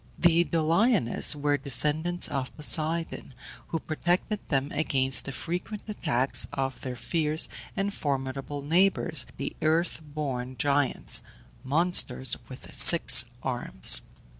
The 0.17 0.43
Doliones 0.45 1.35
were 1.35 1.57
descendants 1.57 2.27
of 2.27 2.55
Poseidon, 2.57 3.35
who 3.67 3.79
protected 3.79 4.39
them 4.49 4.71
against 4.71 5.25
the 5.25 5.31
frequent 5.31 5.83
attacks 5.87 6.47
of 6.53 6.81
their 6.81 6.95
fierce 6.95 7.47
and 7.77 7.93
formidable 7.93 8.63
neighbours, 8.63 9.27
the 9.37 9.55
earth 9.61 10.01
born 10.03 10.57
Giants 10.57 11.21
monsters 11.63 12.35
with 12.49 12.73
six 12.73 13.25
arms. 13.43 14.01